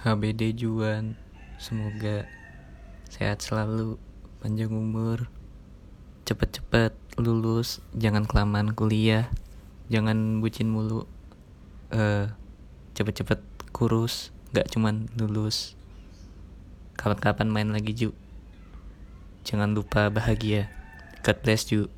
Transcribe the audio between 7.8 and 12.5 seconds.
jangan kelamaan kuliah jangan bucin mulu eh